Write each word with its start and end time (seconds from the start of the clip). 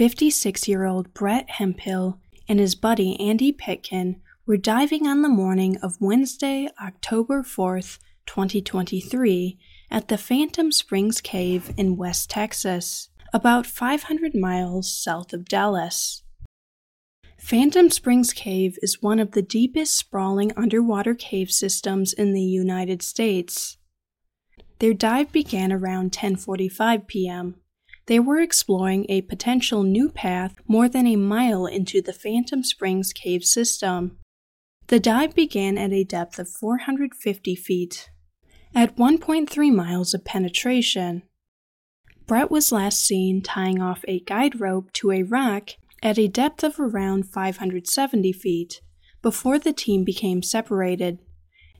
56 0.00 0.66
year 0.66 0.86
old 0.86 1.12
Brett 1.12 1.50
Hemphill 1.50 2.18
and 2.48 2.58
his 2.58 2.74
buddy 2.74 3.20
Andy 3.20 3.52
Pitkin 3.52 4.18
were 4.46 4.56
diving 4.56 5.06
on 5.06 5.20
the 5.20 5.28
morning 5.28 5.76
of 5.82 6.00
Wednesday, 6.00 6.70
October 6.82 7.42
4th, 7.42 7.98
2023, 8.24 9.58
at 9.90 10.08
the 10.08 10.16
Phantom 10.16 10.72
Springs 10.72 11.20
Cave 11.20 11.74
in 11.76 11.98
West 11.98 12.30
Texas, 12.30 13.10
about 13.34 13.66
500 13.66 14.34
miles 14.34 14.90
south 14.90 15.34
of 15.34 15.44
Dallas. 15.44 16.22
Phantom 17.36 17.90
Springs 17.90 18.32
Cave 18.32 18.78
is 18.80 19.02
one 19.02 19.18
of 19.18 19.32
the 19.32 19.42
deepest 19.42 19.94
sprawling 19.94 20.50
underwater 20.56 21.14
cave 21.14 21.50
systems 21.50 22.14
in 22.14 22.32
the 22.32 22.40
United 22.40 23.02
States. 23.02 23.76
Their 24.78 24.94
dive 24.94 25.30
began 25.30 25.70
around 25.70 26.12
10:45 26.12 27.06
p.m. 27.06 27.59
They 28.10 28.18
were 28.18 28.40
exploring 28.40 29.06
a 29.08 29.22
potential 29.22 29.84
new 29.84 30.08
path 30.08 30.56
more 30.66 30.88
than 30.88 31.06
a 31.06 31.14
mile 31.14 31.66
into 31.66 32.02
the 32.02 32.12
Phantom 32.12 32.64
Springs 32.64 33.12
cave 33.12 33.44
system. 33.44 34.18
The 34.88 34.98
dive 34.98 35.32
began 35.32 35.78
at 35.78 35.92
a 35.92 36.02
depth 36.02 36.40
of 36.40 36.48
450 36.48 37.54
feet, 37.54 38.10
at 38.74 38.96
1.3 38.96 39.72
miles 39.72 40.12
of 40.12 40.24
penetration. 40.24 41.22
Brett 42.26 42.50
was 42.50 42.72
last 42.72 42.98
seen 42.98 43.42
tying 43.42 43.80
off 43.80 44.04
a 44.08 44.18
guide 44.18 44.60
rope 44.60 44.92
to 44.94 45.12
a 45.12 45.22
rock 45.22 45.70
at 46.02 46.18
a 46.18 46.26
depth 46.26 46.64
of 46.64 46.80
around 46.80 47.30
570 47.30 48.32
feet 48.32 48.80
before 49.22 49.56
the 49.56 49.72
team 49.72 50.02
became 50.02 50.42
separated. 50.42 51.20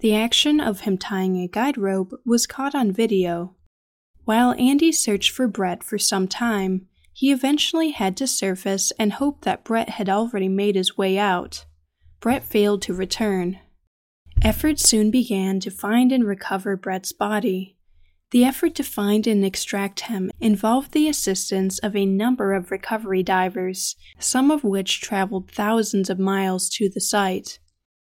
The 0.00 0.16
action 0.16 0.58
of 0.58 0.80
him 0.80 0.96
tying 0.96 1.36
a 1.36 1.48
guide 1.48 1.76
rope 1.76 2.18
was 2.24 2.46
caught 2.46 2.74
on 2.74 2.92
video. 2.92 3.56
While 4.24 4.54
Andy 4.58 4.90
searched 4.92 5.30
for 5.30 5.46
Brett 5.46 5.82
for 5.84 5.98
some 5.98 6.28
time, 6.28 6.86
he 7.12 7.30
eventually 7.30 7.90
had 7.90 8.16
to 8.16 8.26
surface 8.26 8.92
and 8.98 9.12
hoped 9.12 9.44
that 9.44 9.64
Brett 9.64 9.90
had 9.90 10.08
already 10.08 10.48
made 10.48 10.76
his 10.76 10.96
way 10.96 11.18
out. 11.18 11.66
Brett 12.20 12.42
failed 12.42 12.82
to 12.82 12.94
return. 12.94 13.58
Efforts 14.42 14.88
soon 14.88 15.10
began 15.10 15.60
to 15.60 15.70
find 15.70 16.10
and 16.10 16.24
recover 16.24 16.76
Brett's 16.76 17.12
body. 17.12 17.76
The 18.30 18.44
effort 18.44 18.74
to 18.76 18.82
find 18.82 19.26
and 19.26 19.44
extract 19.44 20.00
him 20.00 20.30
involved 20.40 20.92
the 20.92 21.08
assistance 21.08 21.78
of 21.78 21.94
a 21.94 22.06
number 22.06 22.54
of 22.54 22.70
recovery 22.70 23.22
divers, 23.22 23.94
some 24.18 24.50
of 24.50 24.64
which 24.64 25.00
traveled 25.00 25.50
thousands 25.50 26.10
of 26.10 26.18
miles 26.18 26.68
to 26.70 26.88
the 26.88 27.00
site. 27.00 27.58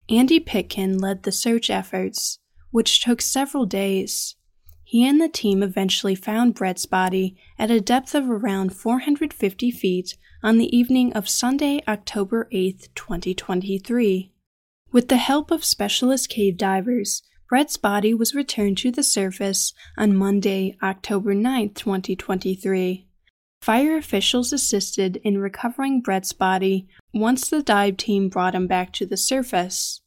Andy 0.09 0.41
Pitkin 0.41 0.99
led 0.99 1.23
the 1.23 1.33
search 1.33 1.69
efforts, 1.69 2.39
which 2.71 3.03
took 3.03 3.21
several 3.21 3.67
days. 3.67 4.36
He 4.97 5.07
and 5.07 5.21
the 5.21 5.29
team 5.29 5.63
eventually 5.63 6.15
found 6.15 6.55
Brett's 6.55 6.87
body 6.87 7.37
at 7.59 7.71
a 7.71 7.83
depth 7.83 8.15
of 8.15 8.31
around 8.31 8.75
450 8.75 9.71
feet 9.71 10.17
on 10.43 10.57
the 10.57 10.75
evening 10.75 11.13
of 11.13 11.29
Sunday, 11.29 11.83
October 11.87 12.49
8, 12.51 12.89
2023. 12.95 14.33
With 14.93 15.09
the 15.09 15.19
help 15.19 15.51
of 15.51 15.67
specialist 15.67 16.31
cave 16.31 16.57
divers, 16.57 17.23
Brett's 17.47 17.77
body 17.77 18.15
was 18.15 18.35
returned 18.35 18.79
to 18.79 18.91
the 18.91 19.03
surface 19.03 19.75
on 19.99 20.17
Monday, 20.17 20.79
October 20.83 21.35
9, 21.35 21.75
2023. 21.75 23.07
Fire 23.61 23.99
officials 23.99 24.51
assisted 24.51 25.17
in 25.17 25.37
recovering 25.37 26.01
Brett's 26.01 26.33
body 26.33 26.89
once 27.13 27.51
the 27.51 27.63
dive 27.63 27.99
team 27.99 28.31
brought 28.31 28.55
him 28.55 28.67
back 28.67 28.95
to 28.95 29.05
the 29.05 29.19
surface. 29.19 30.01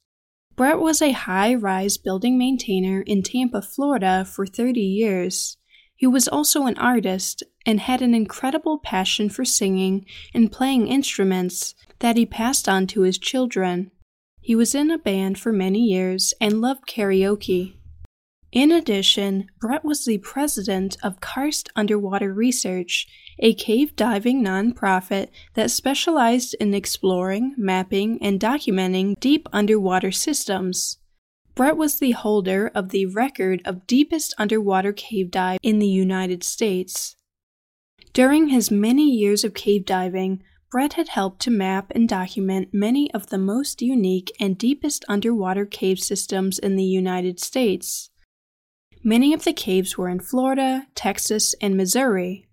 Brett 0.59 0.81
was 0.81 1.01
a 1.01 1.13
high 1.13 1.55
rise 1.55 1.95
building 1.95 2.37
maintainer 2.37 2.99
in 2.99 3.23
Tampa, 3.23 3.61
Florida 3.61 4.25
for 4.25 4.45
30 4.45 4.81
years. 4.81 5.55
He 5.95 6.05
was 6.05 6.27
also 6.27 6.65
an 6.65 6.77
artist 6.77 7.43
and 7.65 7.79
had 7.79 8.01
an 8.01 8.13
incredible 8.13 8.77
passion 8.77 9.29
for 9.29 9.45
singing 9.45 10.05
and 10.33 10.51
playing 10.51 10.89
instruments 10.89 11.75
that 11.99 12.17
he 12.17 12.25
passed 12.25 12.67
on 12.67 12.87
to 12.87 13.03
his 13.03 13.17
children. 13.17 13.91
He 14.41 14.53
was 14.53 14.75
in 14.75 14.91
a 14.91 14.97
band 14.97 15.39
for 15.39 15.53
many 15.53 15.79
years 15.79 16.33
and 16.41 16.59
loved 16.59 16.85
karaoke. 16.89 17.78
In 18.51 18.71
addition, 18.71 19.47
Brett 19.59 19.85
was 19.85 20.05
the 20.05 20.17
president 20.17 20.97
of 21.03 21.21
Karst 21.21 21.69
Underwater 21.75 22.33
Research, 22.33 23.07
a 23.37 23.53
cave 23.53 23.95
diving 23.95 24.43
nonprofit 24.43 25.29
that 25.53 25.69
specialized 25.69 26.55
in 26.59 26.73
exploring, 26.73 27.53
mapping, 27.57 28.17
and 28.23 28.39
documenting 28.39 29.19
deep 29.19 29.47
underwater 29.53 30.11
systems. 30.11 30.97
Brett 31.53 31.77
was 31.77 31.99
the 31.99 32.11
holder 32.11 32.71
of 32.73 32.89
the 32.89 33.05
record 33.05 33.61
of 33.65 33.85
deepest 33.85 34.33
underwater 34.39 34.93
cave 34.93 35.29
dive 35.29 35.59
in 35.61 35.77
the 35.77 35.87
United 35.87 36.43
States. 36.43 37.15
During 38.13 38.47
his 38.47 38.71
many 38.71 39.11
years 39.11 39.43
of 39.43 39.53
cave 39.53 39.85
diving, 39.85 40.41
Brett 40.71 40.93
had 40.93 41.09
helped 41.09 41.41
to 41.41 41.51
map 41.51 41.91
and 41.93 42.09
document 42.09 42.69
many 42.73 43.13
of 43.13 43.27
the 43.27 43.37
most 43.37 43.81
unique 43.81 44.31
and 44.39 44.57
deepest 44.57 45.05
underwater 45.07 45.65
cave 45.65 45.99
systems 45.99 46.57
in 46.57 46.77
the 46.77 46.83
United 46.83 47.39
States. 47.39 48.09
Many 49.03 49.33
of 49.33 49.45
the 49.45 49.53
caves 49.53 49.97
were 49.97 50.09
in 50.09 50.19
Florida, 50.19 50.87
Texas, 50.93 51.55
and 51.61 51.77
Missouri. 51.77 52.47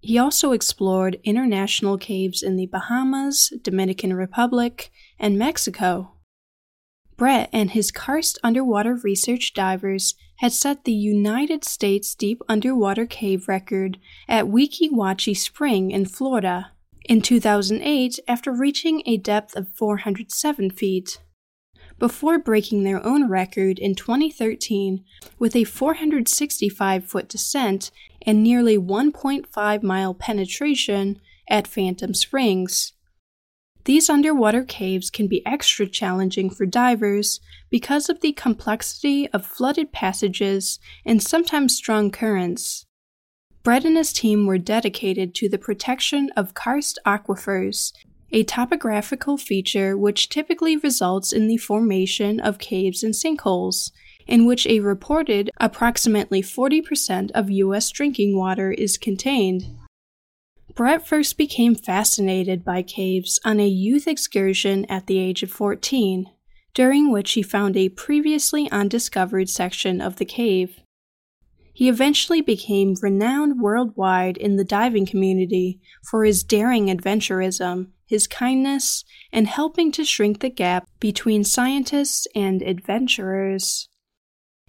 He 0.00 0.18
also 0.18 0.52
explored 0.52 1.18
international 1.24 1.98
caves 1.98 2.44
in 2.44 2.54
the 2.54 2.66
Bahamas, 2.66 3.52
Dominican 3.60 4.14
Republic, 4.14 4.92
and 5.18 5.36
Mexico. 5.36 6.12
Brett 7.16 7.50
and 7.52 7.70
his 7.70 7.90
Karst 7.90 8.38
underwater 8.44 8.94
research 8.94 9.52
divers 9.52 10.14
had 10.36 10.52
set 10.52 10.84
the 10.84 10.92
United 10.92 11.64
States 11.64 12.14
deep 12.14 12.40
underwater 12.48 13.06
cave 13.06 13.48
record 13.48 13.98
at 14.28 14.44
Weeki 14.44 14.90
Wachee 14.90 15.36
Spring 15.36 15.90
in 15.90 16.04
Florida 16.04 16.72
in 17.04 17.20
2008 17.22 18.20
after 18.28 18.52
reaching 18.52 19.02
a 19.06 19.16
depth 19.16 19.56
of 19.56 19.68
407 19.74 20.70
feet 20.70 21.20
before 21.98 22.38
breaking 22.38 22.84
their 22.84 23.04
own 23.04 23.28
record 23.28 23.78
in 23.78 23.94
2013 23.94 25.04
with 25.38 25.56
a 25.56 25.64
465 25.64 27.04
foot 27.04 27.28
descent 27.28 27.90
and 28.22 28.42
nearly 28.42 28.76
1.5 28.76 29.82
mile 29.82 30.14
penetration 30.14 31.20
at 31.48 31.66
Phantom 31.66 32.12
Springs. 32.12 32.92
These 33.84 34.10
underwater 34.10 34.64
caves 34.64 35.10
can 35.10 35.28
be 35.28 35.46
extra 35.46 35.86
challenging 35.86 36.50
for 36.50 36.66
divers 36.66 37.38
because 37.70 38.08
of 38.08 38.20
the 38.20 38.32
complexity 38.32 39.28
of 39.28 39.46
flooded 39.46 39.92
passages 39.92 40.80
and 41.04 41.22
sometimes 41.22 41.76
strong 41.76 42.10
currents. 42.10 42.84
Brett 43.62 43.84
and 43.84 43.96
his 43.96 44.12
team 44.12 44.46
were 44.46 44.58
dedicated 44.58 45.34
to 45.36 45.48
the 45.48 45.58
protection 45.58 46.30
of 46.36 46.54
karst 46.54 46.98
aquifers 47.06 47.92
a 48.36 48.44
topographical 48.44 49.38
feature 49.38 49.96
which 49.96 50.28
typically 50.28 50.76
results 50.76 51.32
in 51.32 51.48
the 51.48 51.56
formation 51.56 52.38
of 52.38 52.58
caves 52.58 53.02
and 53.02 53.14
sinkholes, 53.14 53.92
in 54.26 54.44
which 54.44 54.66
a 54.66 54.80
reported 54.80 55.50
approximately 55.58 56.42
40% 56.42 57.30
of 57.30 57.50
U.S. 57.50 57.90
drinking 57.90 58.36
water 58.36 58.70
is 58.70 58.98
contained. 58.98 59.64
Brett 60.74 61.08
first 61.08 61.38
became 61.38 61.74
fascinated 61.74 62.62
by 62.62 62.82
caves 62.82 63.40
on 63.42 63.58
a 63.58 63.66
youth 63.66 64.06
excursion 64.06 64.84
at 64.90 65.06
the 65.06 65.18
age 65.18 65.42
of 65.42 65.50
14, 65.50 66.26
during 66.74 67.10
which 67.10 67.32
he 67.32 67.42
found 67.42 67.74
a 67.74 67.88
previously 67.88 68.70
undiscovered 68.70 69.48
section 69.48 70.02
of 70.02 70.16
the 70.16 70.26
cave. 70.26 70.80
He 71.72 71.88
eventually 71.88 72.42
became 72.42 72.96
renowned 73.00 73.62
worldwide 73.62 74.36
in 74.36 74.56
the 74.56 74.64
diving 74.64 75.06
community 75.06 75.80
for 76.02 76.26
his 76.26 76.44
daring 76.44 76.88
adventurism 76.88 77.92
his 78.06 78.26
kindness, 78.26 79.04
and 79.32 79.46
helping 79.46 79.92
to 79.92 80.04
shrink 80.04 80.40
the 80.40 80.48
gap 80.48 80.88
between 81.00 81.44
scientists 81.44 82.26
and 82.34 82.62
adventurers. 82.62 83.88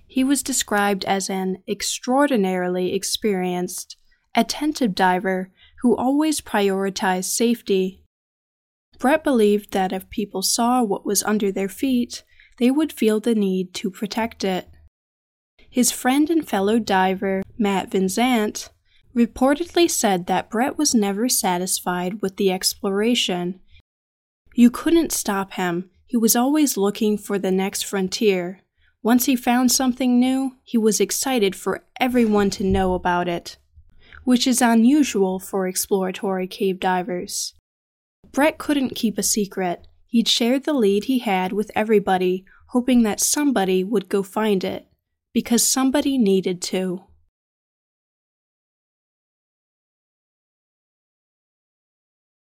He 0.08 0.24
was 0.24 0.42
described 0.42 1.06
as 1.06 1.30
an 1.30 1.64
extraordinarily 1.68 2.94
experienced, 2.94 3.98
attentive 4.36 4.96
diver 4.96 5.52
who 5.82 5.96
always 5.96 6.42
prioritized 6.42 7.26
safety. 7.26 8.04
Brett 9.00 9.24
believed 9.24 9.74
that 9.74 9.94
if 9.94 10.10
people 10.10 10.42
saw 10.42 10.82
what 10.82 11.06
was 11.06 11.24
under 11.24 11.52
their 11.52 11.70
feet, 11.70 12.24
they 12.58 12.72
would 12.72 12.92
feel 12.92 13.20
the 13.20 13.36
need 13.36 13.74
to 13.76 13.92
protect 13.92 14.44
it. 14.44 14.70
His 15.70 15.92
friend 15.92 16.30
and 16.30 16.48
fellow 16.48 16.80
diver, 16.80 17.44
Matt 17.58 17.92
Vinzant, 17.92 18.70
reportedly 19.18 19.90
said 19.90 20.28
that 20.28 20.50
Brett 20.50 20.78
was 20.78 20.94
never 20.94 21.28
satisfied 21.28 22.22
with 22.22 22.38
the 22.38 22.52
exploration. 22.52 23.60
You 24.54 24.70
couldn't 24.70 25.12
stop 25.12 25.54
him, 25.54 25.90
he 26.06 26.16
was 26.16 26.36
always 26.36 26.78
looking 26.78 27.18
for 27.18 27.40
the 27.40 27.52
next 27.52 27.84
frontier. 27.84 28.62
Once 29.02 29.26
he 29.26 29.36
found 29.36 29.72
something 29.72 30.20
new, 30.20 30.56
he 30.64 30.78
was 30.78 31.00
excited 31.00 31.56
for 31.56 31.84
everyone 32.00 32.52
to 32.52 32.64
know 32.64 32.94
about 32.94 33.28
it, 33.28 33.58
which 34.24 34.46
is 34.46 34.62
unusual 34.62 35.40
for 35.40 35.68
exploratory 35.68 36.48
cave 36.48 36.80
divers. 36.80 37.56
Brett 38.32 38.60
couldn't 38.60 38.96
keep 38.96 39.18
a 39.18 39.24
secret. 39.24 39.88
He'd 40.06 40.28
shared 40.28 40.64
the 40.64 40.74
lead 40.74 41.06
he 41.06 41.20
had 41.20 41.54
with 41.54 41.72
everybody, 41.74 42.46
hoping 42.68 43.02
that 43.04 43.20
somebody 43.20 43.84
would 43.84 44.10
go 44.10 44.22
find 44.22 44.64
it, 44.64 44.88
because 45.34 45.66
somebody 45.66 46.18
needed 46.18 46.62
to. 46.64 47.07